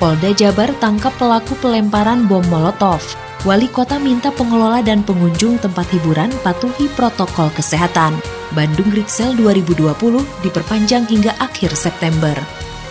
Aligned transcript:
Polda 0.00 0.32
Jabar 0.32 0.72
tangkap 0.80 1.12
pelaku 1.20 1.52
pelemparan 1.60 2.24
bom 2.24 2.40
Molotov. 2.48 3.04
Wali 3.44 3.68
kota 3.68 4.00
minta 4.00 4.32
pengelola 4.32 4.80
dan 4.80 5.04
pengunjung 5.04 5.60
tempat 5.60 5.84
hiburan 5.92 6.32
patuhi 6.40 6.88
protokol 6.96 7.52
kesehatan. 7.52 8.16
Bandung 8.56 8.88
Rixel 8.96 9.36
2020 9.36 9.92
diperpanjang 10.40 11.04
hingga 11.04 11.36
akhir 11.36 11.76
September. 11.76 12.32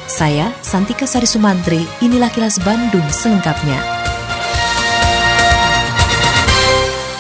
Saya, 0.05 0.53
Santika 0.61 1.09
Sari 1.09 1.25
Sumantri, 1.25 1.81
inilah 1.97 2.29
kilas 2.29 2.61
Bandung 2.61 3.05
selengkapnya. 3.09 3.98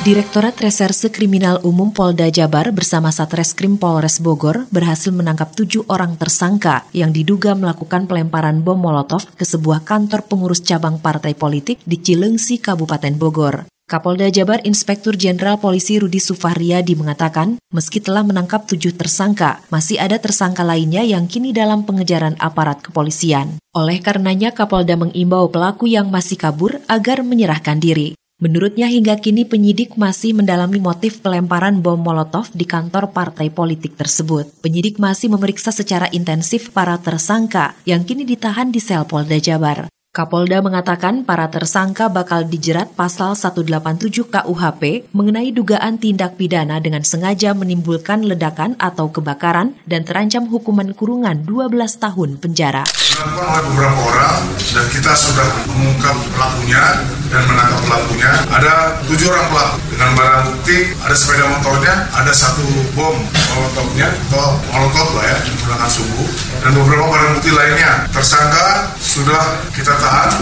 Direktorat 0.09 0.57
Reserse 0.57 1.13
Kriminal 1.13 1.61
Umum 1.61 1.93
Polda 1.93 2.25
Jabar 2.33 2.73
bersama 2.73 3.13
Satreskrim 3.13 3.77
Polres 3.77 4.17
Bogor 4.17 4.65
berhasil 4.73 5.13
menangkap 5.13 5.53
tujuh 5.53 5.85
orang 5.85 6.17
tersangka 6.17 6.81
yang 6.97 7.13
diduga 7.13 7.53
melakukan 7.53 8.09
pelemparan 8.09 8.65
bom 8.65 8.73
Molotov 8.73 9.29
ke 9.37 9.45
sebuah 9.45 9.85
kantor 9.85 10.25
pengurus 10.25 10.65
cabang 10.65 10.97
partai 10.97 11.37
politik 11.37 11.77
di 11.85 12.01
Cilengsi, 12.01 12.57
Kabupaten 12.57 13.21
Bogor. 13.21 13.69
Kapolda 13.85 14.33
Jabar 14.33 14.65
Inspektur 14.65 15.13
Jenderal 15.13 15.61
Polisi 15.61 16.01
Rudi 16.01 16.17
Sufahriyadi 16.17 16.97
mengatakan, 16.97 17.61
meski 17.69 18.01
telah 18.01 18.25
menangkap 18.25 18.65
tujuh 18.65 18.97
tersangka, 18.97 19.61
masih 19.69 20.01
ada 20.01 20.17
tersangka 20.17 20.65
lainnya 20.65 21.05
yang 21.05 21.29
kini 21.29 21.53
dalam 21.53 21.85
pengejaran 21.85 22.33
aparat 22.41 22.81
kepolisian. 22.81 23.61
Oleh 23.77 24.01
karenanya, 24.01 24.57
Kapolda 24.57 24.97
mengimbau 24.97 25.53
pelaku 25.53 25.85
yang 25.85 26.09
masih 26.09 26.41
kabur 26.41 26.81
agar 26.89 27.21
menyerahkan 27.21 27.77
diri. 27.77 28.18
Menurutnya 28.39 28.87
hingga 28.87 29.19
kini 29.19 29.43
penyidik 29.43 29.99
masih 29.99 30.31
mendalami 30.31 30.79
motif 30.79 31.19
pelemparan 31.19 31.83
bom 31.83 31.99
Molotov 31.99 32.47
di 32.55 32.63
kantor 32.63 33.11
partai 33.11 33.51
politik 33.51 33.99
tersebut. 33.99 34.47
Penyidik 34.63 34.95
masih 34.95 35.27
memeriksa 35.27 35.75
secara 35.75 36.07
intensif 36.15 36.71
para 36.71 36.95
tersangka 36.95 37.75
yang 37.83 38.07
kini 38.07 38.23
ditahan 38.23 38.71
di 38.71 38.79
sel 38.79 39.03
Polda 39.03 39.35
Jabar. 39.43 39.91
Kapolda 40.19 40.59
mengatakan 40.59 41.23
para 41.23 41.47
tersangka 41.47 42.11
bakal 42.11 42.43
dijerat 42.43 42.91
pasal 42.91 43.39
187 43.39 44.27
KUHP 44.27 45.07
mengenai 45.15 45.55
dugaan 45.55 45.95
tindak 45.95 46.35
pidana 46.35 46.83
dengan 46.83 47.07
sengaja 47.07 47.55
menimbulkan 47.55 48.27
ledakan 48.27 48.75
atau 48.83 49.07
kebakaran 49.15 49.79
dan 49.87 50.03
terancam 50.03 50.43
hukuman 50.51 50.91
kurungan 50.91 51.47
12 51.47 51.71
tahun 52.03 52.35
penjara. 52.35 52.83
Dilakukan 52.83 53.47
oleh 53.47 53.63
beberapa 53.71 54.01
orang 54.11 54.39
dan 54.59 54.85
kita 54.91 55.11
sudah 55.15 55.47
mengungkap 55.71 56.15
pelakunya 56.35 56.83
dan 57.31 57.41
menangkap 57.47 57.79
pelakunya. 57.87 58.31
Ada 58.51 58.73
tujuh 59.07 59.27
orang 59.31 59.47
pelaku 59.55 59.75
dengan 59.95 60.09
barang 60.19 60.43
bukti, 60.51 60.77
ada 60.99 61.15
sepeda 61.15 61.45
motornya, 61.47 61.95
ada 62.11 62.31
satu 62.35 62.67
bom 62.91 63.15
molotofnya 63.55 64.11
atau 64.27 64.59
molotov 64.75 65.15
lah 65.15 65.25
ya 65.31 65.37
menggunakan 65.47 65.89
subuh 65.89 66.27
dan 66.59 66.71
beberapa 66.75 67.05
barang 67.07 67.31
bukti 67.39 67.51
lainnya. 67.55 67.91
Tersangka 68.11 68.67
sudah 68.99 69.63
kita 69.71 69.93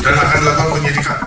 dan 0.02 0.16
akan 0.16 0.38
dilakukan 0.42 0.70
penyidikan. 0.80 1.20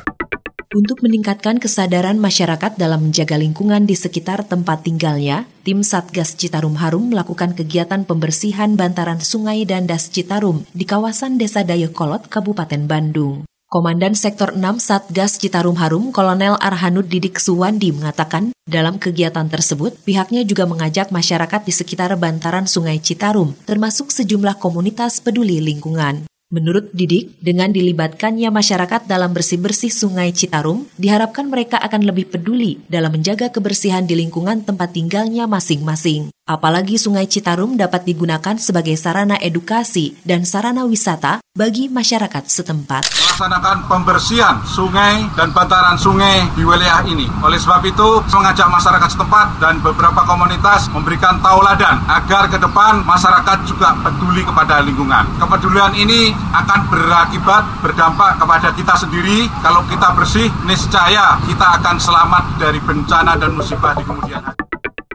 Untuk 0.71 1.03
meningkatkan 1.03 1.59
kesadaran 1.59 2.15
masyarakat 2.23 2.79
dalam 2.79 3.11
menjaga 3.11 3.35
lingkungan 3.35 3.91
di 3.91 3.99
sekitar 3.99 4.47
tempat 4.47 4.87
tinggalnya, 4.87 5.51
tim 5.67 5.83
Satgas 5.83 6.39
Citarum 6.39 6.79
Harum 6.79 7.11
melakukan 7.11 7.59
kegiatan 7.59 8.07
pembersihan 8.07 8.79
bantaran 8.79 9.19
sungai 9.19 9.67
dan 9.67 9.91
das 9.91 10.07
Citarum 10.15 10.63
di 10.71 10.87
kawasan 10.87 11.43
Desa 11.43 11.67
Dayakolot, 11.67 12.31
Kabupaten 12.31 12.87
Bandung. 12.87 13.51
Komandan 13.67 14.15
Sektor 14.15 14.55
6 14.55 14.63
Satgas 14.79 15.43
Citarum 15.43 15.75
Harum, 15.75 16.15
Kolonel 16.15 16.55
Arhanud 16.63 17.11
Didik 17.11 17.43
Suwandi 17.43 17.91
mengatakan, 17.91 18.55
dalam 18.63 19.03
kegiatan 19.03 19.51
tersebut, 19.51 19.99
pihaknya 20.07 20.47
juga 20.47 20.71
mengajak 20.71 21.11
masyarakat 21.11 21.67
di 21.67 21.75
sekitar 21.75 22.15
bantaran 22.15 22.71
Sungai 22.71 23.03
Citarum, 23.03 23.59
termasuk 23.67 24.15
sejumlah 24.15 24.63
komunitas 24.63 25.19
peduli 25.19 25.59
lingkungan. 25.59 26.30
Menurut 26.51 26.91
Didik, 26.91 27.39
dengan 27.39 27.71
dilibatkannya 27.71 28.51
masyarakat 28.51 29.07
dalam 29.07 29.31
bersih-bersih 29.31 29.87
sungai 29.87 30.35
Citarum, 30.35 30.83
diharapkan 30.99 31.47
mereka 31.47 31.79
akan 31.79 32.03
lebih 32.03 32.27
peduli 32.27 32.83
dalam 32.91 33.15
menjaga 33.15 33.55
kebersihan 33.55 34.03
di 34.03 34.19
lingkungan 34.19 34.67
tempat 34.67 34.91
tinggalnya 34.91 35.47
masing-masing. 35.47 36.35
Apalagi 36.51 36.99
Sungai 36.99 37.31
Citarum 37.31 37.79
dapat 37.79 38.03
digunakan 38.03 38.59
sebagai 38.59 38.99
sarana 38.99 39.39
edukasi 39.39 40.19
dan 40.27 40.43
sarana 40.43 40.83
wisata 40.83 41.39
bagi 41.55 41.87
masyarakat 41.87 42.43
setempat. 42.51 43.07
Melaksanakan 43.07 43.87
pembersihan 43.87 44.59
sungai 44.67 45.31
dan 45.39 45.55
bantaran 45.55 45.95
sungai 45.95 46.51
di 46.59 46.67
wilayah 46.67 47.07
ini. 47.07 47.31
Oleh 47.47 47.55
sebab 47.55 47.87
itu, 47.87 48.27
mengajak 48.35 48.67
masyarakat 48.67 49.09
setempat 49.15 49.63
dan 49.63 49.79
beberapa 49.79 50.27
komunitas 50.27 50.91
memberikan 50.91 51.39
tauladan 51.39 52.03
agar 52.11 52.51
ke 52.51 52.59
depan 52.59 53.07
masyarakat 53.07 53.59
juga 53.71 53.95
peduli 54.03 54.43
kepada 54.43 54.83
lingkungan. 54.83 55.31
Kepedulian 55.39 55.95
ini 55.95 56.35
akan 56.51 56.81
berakibat 56.91 57.63
berdampak 57.85 58.41
kepada 58.41 58.69
kita 58.75 58.95
sendiri. 58.97 59.47
Kalau 59.63 59.85
kita 59.87 60.09
bersih, 60.17 60.49
niscaya 60.67 61.39
kita 61.47 61.67
akan 61.81 61.97
selamat 62.01 62.45
dari 62.59 62.81
bencana 62.83 63.39
dan 63.39 63.55
musibah 63.55 63.95
di 63.95 64.05
kemudian 64.05 64.43
hari. 64.43 64.61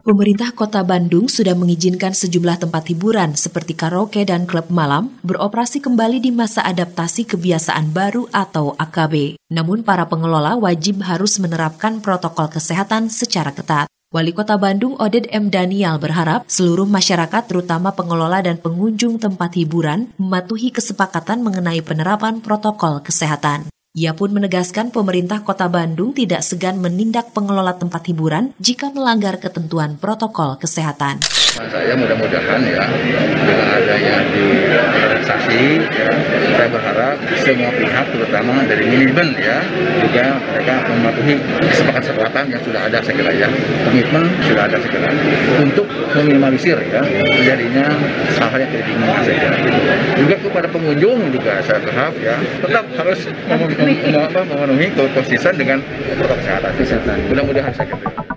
Pemerintah 0.05 0.53
Kota 0.53 0.85
Bandung 0.85 1.25
sudah 1.25 1.57
mengizinkan 1.57 2.13
sejumlah 2.13 2.61
tempat 2.61 2.93
hiburan 2.93 3.33
seperti 3.33 3.73
karaoke 3.73 4.21
dan 4.21 4.45
klub 4.45 4.69
malam 4.69 5.09
beroperasi 5.25 5.81
kembali 5.81 6.21
di 6.21 6.29
masa 6.29 6.61
adaptasi 6.61 7.25
kebiasaan 7.25 7.89
baru 7.89 8.29
atau 8.29 8.77
AKB. 8.77 9.41
Namun 9.49 9.81
para 9.81 10.05
pengelola 10.05 10.61
wajib 10.61 11.01
harus 11.01 11.41
menerapkan 11.41 12.05
protokol 12.05 12.53
kesehatan 12.53 13.09
secara 13.09 13.49
ketat. 13.49 13.89
Wali 14.15 14.31
Kota 14.31 14.55
Bandung 14.55 14.95
Oded 14.95 15.27
M. 15.27 15.51
Daniel 15.51 15.99
berharap 15.99 16.47
seluruh 16.47 16.87
masyarakat 16.87 17.51
terutama 17.51 17.91
pengelola 17.91 18.39
dan 18.39 18.55
pengunjung 18.55 19.19
tempat 19.19 19.59
hiburan 19.59 20.07
mematuhi 20.15 20.71
kesepakatan 20.71 21.43
mengenai 21.43 21.83
penerapan 21.83 22.39
protokol 22.39 23.03
kesehatan. 23.03 23.67
Ia 23.91 24.15
pun 24.15 24.31
menegaskan 24.31 24.95
pemerintah 24.95 25.43
kota 25.43 25.67
Bandung 25.67 26.15
tidak 26.15 26.47
segan 26.47 26.79
menindak 26.79 27.35
pengelola 27.35 27.75
tempat 27.75 28.07
hiburan 28.07 28.55
jika 28.55 28.87
melanggar 28.95 29.35
ketentuan 29.35 29.99
protokol 29.99 30.55
kesehatan. 30.63 31.19
Saya 31.59 31.99
mudah-mudahan 31.99 32.63
ya 32.71 32.87
dengan 33.35 33.67
adanya 33.67 34.15
di 34.31 34.45
relaksasi 34.71 35.59
ya, 35.91 36.07
berharap 36.75 37.15
semua 37.39 37.71
pihak 37.71 38.05
terutama 38.11 38.53
dari 38.67 38.83
manajemen 38.83 39.27
ya 39.39 39.57
juga 40.03 40.25
mereka 40.51 40.75
mematuhi 40.91 41.33
kesepakatan-kesepakatan 41.71 42.43
yang 42.51 42.61
sudah 42.67 42.81
ada 42.83 42.97
saya 42.99 43.15
kira 43.15 43.31
ya 43.31 43.47
komitmen 43.87 44.23
sudah 44.43 44.63
ada 44.67 44.75
saya 44.75 44.91
kira 44.91 45.09
untuk 45.63 45.87
meminimalisir 46.11 46.77
ya 46.91 47.01
terjadinya 47.03 47.85
hal-hal 48.43 48.59
yang 48.59 48.71
tidak 48.75 48.85
diinginkan 48.91 49.23
Juga 50.15 50.35
kepada 50.39 50.67
pengunjung 50.71 51.19
juga 51.31 51.53
saya 51.63 51.79
berharap 51.79 52.13
ya 52.19 52.35
tetap 52.59 52.85
harus 52.99 53.19
memenuhi 53.47 54.87
konsisten 55.15 55.53
dengan 55.55 55.79
protokol 56.19 56.71
kesehatan. 56.77 57.17
Mudah-mudahan 57.31 57.71
saya 57.71 57.87
kira. 57.89 58.34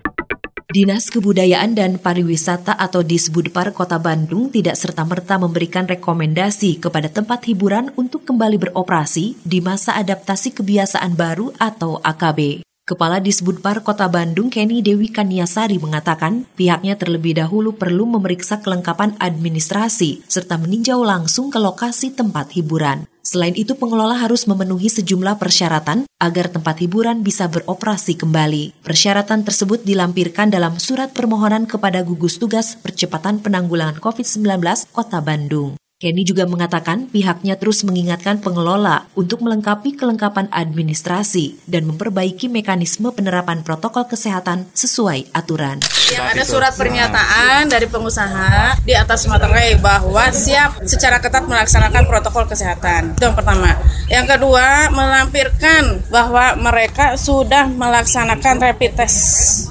Dinas 0.78 1.10
Kebudayaan 1.10 1.74
dan 1.74 1.98
Pariwisata 1.98 2.70
atau 2.70 3.02
Disbudpar 3.02 3.74
Kota 3.74 3.98
Bandung 3.98 4.46
tidak 4.46 4.78
serta-merta 4.78 5.34
memberikan 5.34 5.90
rekomendasi 5.90 6.78
kepada 6.78 7.10
tempat 7.10 7.42
hiburan 7.50 7.90
untuk 7.98 8.22
kembali 8.22 8.62
beroperasi 8.62 9.42
di 9.42 9.58
masa 9.58 9.98
adaptasi 9.98 10.54
kebiasaan 10.54 11.18
baru 11.18 11.50
atau 11.58 11.98
AKB. 11.98 12.62
Kepala 12.86 13.18
Disbudpar 13.18 13.82
Kota 13.82 14.06
Bandung 14.06 14.54
Kenny 14.54 14.78
Dewi 14.78 15.10
Kaniasari 15.10 15.82
mengatakan 15.82 16.46
pihaknya 16.54 16.94
terlebih 16.94 17.34
dahulu 17.42 17.74
perlu 17.74 18.06
memeriksa 18.06 18.62
kelengkapan 18.62 19.18
administrasi 19.18 20.22
serta 20.30 20.62
meninjau 20.62 21.02
langsung 21.02 21.50
ke 21.50 21.58
lokasi 21.58 22.14
tempat 22.14 22.54
hiburan. 22.54 23.10
Selain 23.28 23.52
itu, 23.52 23.76
pengelola 23.76 24.16
harus 24.16 24.48
memenuhi 24.48 24.88
sejumlah 24.88 25.36
persyaratan 25.36 26.08
agar 26.16 26.48
tempat 26.48 26.80
hiburan 26.80 27.20
bisa 27.20 27.44
beroperasi 27.44 28.16
kembali. 28.16 28.80
Persyaratan 28.80 29.44
tersebut 29.44 29.84
dilampirkan 29.84 30.48
dalam 30.48 30.80
surat 30.80 31.12
permohonan 31.12 31.68
kepada 31.68 32.00
gugus 32.00 32.40
tugas 32.40 32.80
percepatan 32.80 33.44
penanggulangan 33.44 34.00
COVID-19 34.00 34.64
Kota 34.96 35.20
Bandung. 35.20 35.76
Kenny 35.98 36.22
juga 36.22 36.46
mengatakan 36.46 37.10
pihaknya 37.10 37.58
terus 37.58 37.82
mengingatkan 37.82 38.38
pengelola 38.38 39.10
untuk 39.18 39.42
melengkapi 39.42 39.98
kelengkapan 39.98 40.46
administrasi 40.54 41.58
dan 41.66 41.90
memperbaiki 41.90 42.46
mekanisme 42.46 43.10
penerapan 43.10 43.66
protokol 43.66 44.06
kesehatan 44.06 44.70
sesuai 44.78 45.34
aturan. 45.34 45.82
Yang 46.14 46.26
ada 46.30 46.44
surat 46.46 46.72
pernyataan 46.78 47.66
dari 47.66 47.90
pengusaha 47.90 48.78
di 48.86 48.94
atas 48.94 49.26
materai 49.26 49.74
bahwa 49.82 50.30
siap 50.30 50.86
secara 50.86 51.18
ketat 51.18 51.50
melaksanakan 51.50 52.06
protokol 52.06 52.46
kesehatan. 52.46 53.18
Itu 53.18 53.26
yang 53.26 53.34
pertama. 53.34 53.74
Yang 54.06 54.38
kedua, 54.38 54.94
melampirkan 54.94 56.06
bahwa 56.14 56.54
mereka 56.62 57.18
sudah 57.18 57.66
melaksanakan 57.66 58.62
rapid 58.62 59.02
test 59.02 59.18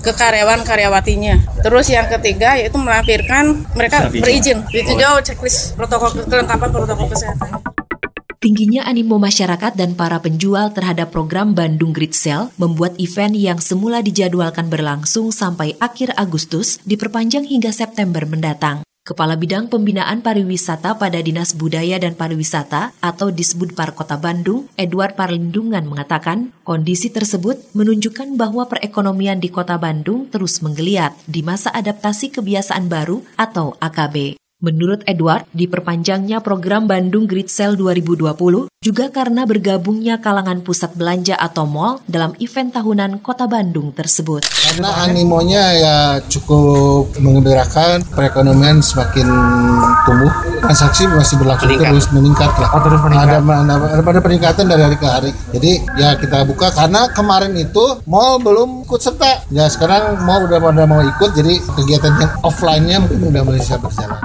ke 0.03 0.12
karyawan-karyawatinya. 0.12 1.63
Terus 1.63 1.88
yang 1.88 2.12
ketiga 2.12 2.59
yaitu 2.59 2.75
melampirkan 2.75 3.63
mereka 3.79 4.12
berizin. 4.12 4.68
Itu 4.75 4.91
jauh 5.00 5.24
checklist 5.24 5.79
protokol 5.79 6.16
kelengkapan 6.25 6.69
protokol 6.73 7.07
kesehatan. 7.13 7.61
Tingginya 8.37 8.85
animo 8.85 9.17
masyarakat 9.17 9.75
dan 9.75 9.97
para 9.97 10.21
penjual 10.21 10.69
terhadap 10.71 11.09
program 11.09 11.51
Bandung 11.51 11.91
Grid 11.91 12.13
Sale 12.13 12.53
membuat 12.55 12.95
event 12.95 13.33
yang 13.33 13.57
semula 13.57 13.99
dijadwalkan 14.05 14.69
berlangsung 14.69 15.33
sampai 15.33 15.73
akhir 15.81 16.15
Agustus 16.15 16.79
diperpanjang 16.87 17.49
hingga 17.49 17.73
September 17.73 18.23
mendatang. 18.29 18.87
Kepala 19.07 19.39
Bidang 19.39 19.71
Pembinaan 19.71 20.19
Pariwisata 20.19 20.99
pada 20.99 21.19
Dinas 21.23 21.55
Budaya 21.55 21.95
dan 21.95 22.15
Pariwisata 22.15 22.91
atau 22.99 23.31
Disbudpar 23.31 23.95
Kota 23.95 24.19
Bandung, 24.19 24.67
Edward 24.75 25.15
Parlindungan 25.15 25.87
mengatakan, 25.87 26.51
kondisi 26.67 27.07
tersebut 27.07 27.71
menunjukkan 27.71 28.35
bahwa 28.35 28.67
perekonomian 28.67 29.39
di 29.39 29.47
Kota 29.47 29.79
Bandung 29.79 30.27
terus 30.27 30.59
menggeliat 30.59 31.15
di 31.23 31.39
masa 31.39 31.71
adaptasi 31.71 32.35
kebiasaan 32.35 32.91
baru 32.91 33.23
atau 33.39 33.79
AKB. 33.79 34.46
Menurut 34.57 35.06
Edward, 35.06 35.45
diperpanjangnya 35.54 36.42
program 36.42 36.89
Bandung 36.89 37.30
Grid 37.30 37.45
Sale 37.45 37.77
2020 37.77 38.65
juga 38.81 39.06
karena 39.13 39.45
bergabungnya 39.45 40.18
kalangan 40.18 40.65
pusat 40.65 40.98
belanja 40.98 41.38
atau 41.38 41.69
mall 41.69 42.01
dalam 42.09 42.33
event 42.42 42.74
tahunan 42.74 43.21
Kota 43.21 43.45
Bandung 43.45 43.94
tersebut. 43.94 44.42
Karena 44.50 45.06
animonya 45.06 45.63
ya 45.77 45.98
cukup 46.25 47.06
mengembirakan, 47.21 48.01
perekonomian 48.09 48.81
semakin 48.81 49.30
tumbuh, 50.09 50.33
transaksi 50.65 51.06
masih 51.06 51.38
berlangsung 51.38 51.69
meningkat. 51.69 51.94
terus 51.94 52.07
meningkat 52.18 52.51
lah. 52.57 52.69
Oh, 52.74 52.81
terus 52.81 53.01
meningkat. 53.06 53.30
Ada, 53.38 53.38
ada, 53.77 54.10
ada 54.10 54.21
peningkatan 54.25 54.65
dari 54.65 54.81
hari 54.89 54.98
ke 54.98 55.06
hari. 55.06 55.31
Jadi 55.53 55.71
ya 56.01 56.18
kita 56.18 56.50
buka 56.50 56.74
karena 56.74 57.06
kemarin 57.13 57.53
itu 57.53 58.01
mall 58.10 58.42
belum 58.42 58.89
ikut 58.89 59.01
serta. 59.06 59.53
Ya 59.53 59.69
sekarang 59.69 60.25
mall 60.25 60.50
udah 60.50 60.57
pada 60.57 60.89
mau 60.89 61.06
ikut, 61.06 61.38
jadi 61.38 61.62
kegiatan 61.77 62.13
yang 62.18 62.33
offline-nya 62.42 63.06
mungkin 63.06 63.30
udah 63.30 63.45
bisa 63.53 63.77
berjalan 63.77 64.18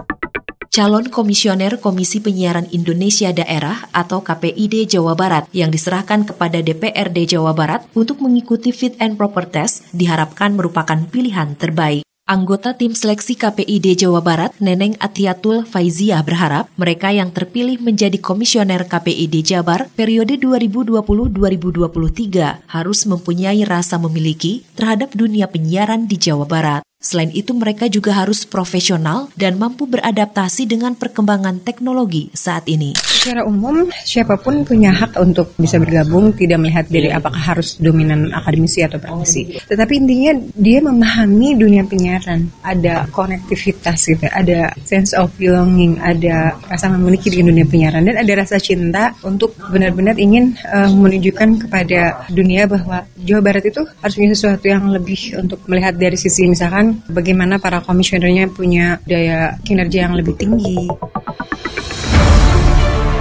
calon 0.72 1.04
komisioner 1.12 1.76
Komisi 1.84 2.24
Penyiaran 2.24 2.64
Indonesia 2.72 3.28
Daerah 3.28 3.92
atau 3.92 4.24
KPID 4.24 4.88
Jawa 4.88 5.12
Barat 5.12 5.44
yang 5.52 5.68
diserahkan 5.68 6.24
kepada 6.24 6.64
DPRD 6.64 7.36
Jawa 7.36 7.52
Barat 7.52 7.84
untuk 7.92 8.24
mengikuti 8.24 8.72
fit 8.72 8.96
and 8.96 9.20
proper 9.20 9.44
test 9.44 9.84
diharapkan 9.92 10.56
merupakan 10.56 10.96
pilihan 11.12 11.60
terbaik. 11.60 12.08
Anggota 12.24 12.72
tim 12.72 12.96
seleksi 12.96 13.36
KPID 13.36 14.06
Jawa 14.06 14.24
Barat, 14.24 14.56
Neneng 14.64 14.96
Atiatul 14.96 15.68
Faizia 15.68 16.24
berharap 16.24 16.72
mereka 16.80 17.12
yang 17.12 17.28
terpilih 17.28 17.76
menjadi 17.84 18.16
komisioner 18.16 18.88
KPID 18.88 19.44
Jabar 19.44 19.92
periode 19.92 20.40
2020-2023 20.40 22.72
harus 22.72 22.98
mempunyai 23.04 23.60
rasa 23.68 24.00
memiliki 24.00 24.64
terhadap 24.72 25.12
dunia 25.12 25.52
penyiaran 25.52 26.08
di 26.08 26.16
Jawa 26.16 26.48
Barat. 26.48 26.80
Selain 27.02 27.34
itu, 27.34 27.50
mereka 27.50 27.90
juga 27.90 28.14
harus 28.14 28.46
profesional 28.46 29.26
dan 29.34 29.58
mampu 29.58 29.90
beradaptasi 29.90 30.70
dengan 30.70 30.94
perkembangan 30.94 31.58
teknologi 31.66 32.30
saat 32.30 32.70
ini. 32.70 32.94
Secara 32.94 33.42
umum, 33.42 33.90
siapa 34.06 34.38
pun 34.38 34.62
punya 34.62 34.94
hak 34.94 35.18
untuk 35.18 35.50
bisa 35.58 35.82
bergabung, 35.82 36.30
tidak 36.38 36.62
melihat 36.62 36.86
dari 36.86 37.10
apakah 37.10 37.42
harus 37.42 37.74
dominan 37.82 38.30
akademisi 38.30 38.86
atau 38.86 39.02
praktisi. 39.02 39.58
Tetapi 39.66 39.92
intinya 39.98 40.32
dia 40.54 40.78
memahami 40.78 41.58
dunia 41.58 41.82
penyiaran, 41.82 42.46
ada 42.62 43.10
konektivitas 43.10 43.98
gitu, 44.06 44.30
ada 44.30 44.70
sense 44.86 45.10
of 45.18 45.34
belonging, 45.34 45.98
ada 45.98 46.54
rasa 46.70 46.86
memiliki 46.86 47.34
di 47.34 47.42
dunia 47.42 47.66
penyiaran 47.66 48.06
dan 48.06 48.22
ada 48.22 48.32
rasa 48.38 48.62
cinta 48.62 49.10
untuk 49.26 49.58
benar-benar 49.74 50.14
ingin 50.22 50.54
uh, 50.70 50.86
menunjukkan 50.86 51.66
kepada 51.66 52.30
dunia 52.30 52.70
bahwa 52.70 53.02
Jawa 53.18 53.42
Barat 53.42 53.66
itu 53.66 53.82
harus 53.82 54.14
punya 54.14 54.30
sesuatu 54.38 54.66
yang 54.70 54.86
lebih 54.86 55.34
untuk 55.42 55.58
melihat 55.66 55.98
dari 55.98 56.14
sisi 56.14 56.46
misalkan 56.46 56.91
bagaimana 57.08 57.56
para 57.56 57.80
komisionernya 57.80 58.50
punya 58.52 59.00
daya 59.06 59.56
kinerja 59.64 60.10
yang 60.10 60.14
lebih 60.18 60.36
tinggi. 60.36 60.90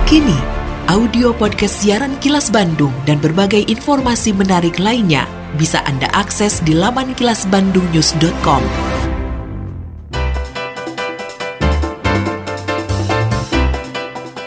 Kini, 0.10 0.36
audio 0.92 1.32
podcast 1.32 1.80
siaran 1.80 2.20
Kilas 2.20 2.52
Bandung 2.52 2.92
dan 3.08 3.24
berbagai 3.24 3.64
informasi 3.72 4.36
menarik 4.36 4.76
lainnya 4.76 5.24
bisa 5.56 5.80
Anda 5.88 6.12
akses 6.12 6.60
di 6.64 6.76
laman 6.76 7.16
kilasbandungnews.com. 7.16 8.64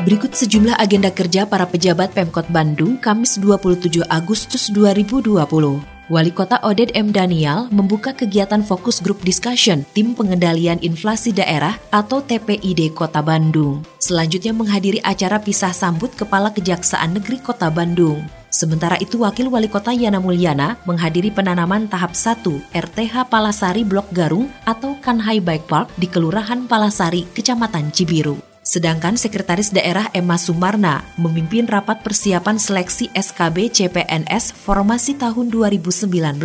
Berikut 0.05 0.37
sejumlah 0.37 0.77
agenda 0.77 1.09
kerja 1.09 1.49
para 1.49 1.65
pejabat 1.65 2.13
Pemkot 2.13 2.53
Bandung 2.53 3.01
Kamis 3.01 3.41
27 3.41 4.05
Agustus 4.05 4.69
2020. 4.69 5.94
Wali 6.13 6.37
Kota 6.37 6.61
Oded 6.61 6.93
M. 6.93 7.17
Daniel 7.17 7.65
membuka 7.73 8.13
kegiatan 8.13 8.61
fokus 8.61 9.01
group 9.01 9.25
discussion 9.25 9.89
Tim 9.97 10.13
Pengendalian 10.13 10.77
Inflasi 10.85 11.33
Daerah 11.33 11.81
atau 11.89 12.21
TPID 12.21 12.93
Kota 12.93 13.25
Bandung. 13.25 13.81
Selanjutnya 13.97 14.53
menghadiri 14.53 15.01
acara 15.01 15.41
pisah 15.41 15.73
sambut 15.73 16.13
Kepala 16.13 16.53
Kejaksaan 16.53 17.17
Negeri 17.17 17.41
Kota 17.41 17.73
Bandung. 17.73 18.21
Sementara 18.53 19.01
itu 19.01 19.25
Wakil 19.25 19.49
Wali 19.49 19.73
Kota 19.73 19.97
Yana 19.97 20.21
Mulyana 20.21 20.77
menghadiri 20.85 21.33
penanaman 21.33 21.89
tahap 21.89 22.13
1 22.13 22.45
RTH 22.77 23.25
Palasari 23.33 23.81
Blok 23.89 24.13
Garung 24.13 24.53
atau 24.69 25.01
Kanhai 25.01 25.41
Bike 25.41 25.65
Park 25.65 25.89
di 25.97 26.05
Kelurahan 26.05 26.69
Palasari, 26.69 27.25
Kecamatan 27.33 27.89
Cibiru. 27.97 28.54
Sedangkan 28.65 29.21
Sekretaris 29.21 29.69
Daerah 29.69 30.09
Emma 30.17 30.41
Sumarna 30.41 31.05
memimpin 31.21 31.69
rapat 31.69 32.01
persiapan 32.01 32.57
seleksi 32.57 33.13
SKB 33.13 33.69
CPNS 33.69 34.57
formasi 34.57 35.21
tahun 35.21 35.53
2019. 35.53 36.41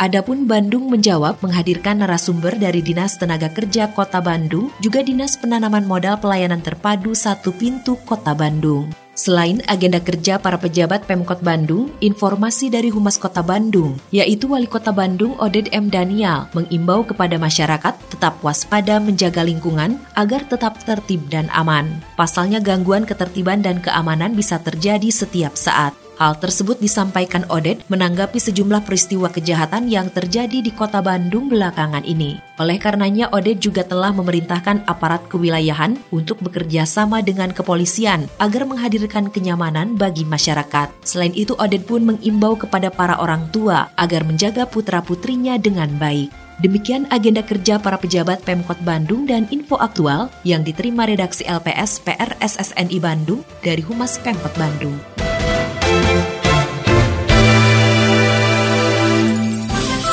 Adapun 0.00 0.48
Bandung 0.48 0.88
menjawab 0.88 1.42
menghadirkan 1.44 2.00
narasumber 2.00 2.56
dari 2.56 2.80
Dinas 2.80 3.20
Tenaga 3.20 3.52
Kerja 3.52 3.92
Kota 3.92 4.22
Bandung, 4.24 4.72
juga 4.80 5.04
Dinas 5.04 5.36
Penanaman 5.36 5.84
Modal 5.84 6.16
Pelayanan 6.16 6.64
Terpadu 6.64 7.12
Satu 7.12 7.52
Pintu 7.52 8.00
Kota 8.08 8.32
Bandung. 8.32 9.09
Selain 9.20 9.60
agenda 9.68 10.00
kerja 10.00 10.40
para 10.40 10.56
pejabat 10.56 11.04
Pemkot 11.04 11.44
Bandung, 11.44 11.92
informasi 12.00 12.72
dari 12.72 12.88
Humas 12.88 13.20
Kota 13.20 13.44
Bandung, 13.44 14.00
yaitu 14.08 14.48
Wali 14.48 14.64
Kota 14.64 14.96
Bandung 14.96 15.36
Oded 15.36 15.68
M. 15.76 15.92
Daniel, 15.92 16.48
mengimbau 16.56 17.04
kepada 17.04 17.36
masyarakat 17.36 18.00
tetap 18.08 18.40
waspada 18.40 18.96
menjaga 18.96 19.44
lingkungan 19.44 20.00
agar 20.16 20.48
tetap 20.48 20.80
tertib 20.88 21.20
dan 21.28 21.52
aman. 21.52 22.00
Pasalnya 22.16 22.64
gangguan 22.64 23.04
ketertiban 23.04 23.60
dan 23.60 23.84
keamanan 23.84 24.32
bisa 24.32 24.56
terjadi 24.56 25.12
setiap 25.12 25.52
saat. 25.52 25.92
Hal 26.20 26.36
tersebut 26.36 26.76
disampaikan 26.84 27.48
Odet 27.48 27.80
menanggapi 27.88 28.36
sejumlah 28.36 28.84
peristiwa 28.84 29.32
kejahatan 29.32 29.88
yang 29.88 30.12
terjadi 30.12 30.60
di 30.60 30.68
kota 30.68 31.00
Bandung 31.00 31.48
belakangan 31.48 32.04
ini. 32.04 32.36
Oleh 32.60 32.76
karenanya, 32.76 33.32
Odet 33.32 33.64
juga 33.64 33.88
telah 33.88 34.12
memerintahkan 34.12 34.84
aparat 34.84 35.24
kewilayahan 35.32 35.96
untuk 36.12 36.44
bekerja 36.44 36.84
sama 36.84 37.24
dengan 37.24 37.56
kepolisian 37.56 38.28
agar 38.36 38.68
menghadirkan 38.68 39.32
kenyamanan 39.32 39.96
bagi 39.96 40.28
masyarakat. 40.28 40.92
Selain 41.00 41.32
itu, 41.32 41.56
Odet 41.56 41.88
pun 41.88 42.04
mengimbau 42.04 42.52
kepada 42.52 42.92
para 42.92 43.16
orang 43.16 43.48
tua 43.48 43.88
agar 43.96 44.20
menjaga 44.20 44.68
putra-putrinya 44.68 45.56
dengan 45.56 45.88
baik. 45.96 46.28
Demikian 46.60 47.08
agenda 47.08 47.40
kerja 47.40 47.80
para 47.80 47.96
pejabat 47.96 48.44
Pemkot 48.44 48.76
Bandung 48.84 49.24
dan 49.24 49.48
info 49.48 49.80
aktual 49.80 50.28
yang 50.44 50.60
diterima 50.60 51.08
redaksi 51.08 51.48
LPS 51.48 52.04
PR 52.04 52.36
SSNI 52.36 53.00
Bandung 53.00 53.40
dari 53.64 53.80
Humas 53.80 54.20
Pemkot 54.20 54.52
Bandung. 54.60 55.09